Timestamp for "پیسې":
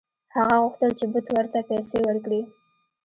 1.69-1.97